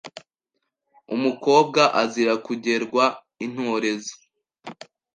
[1.15, 3.03] Umukobwa azira kugerwa
[3.45, 4.13] intorezo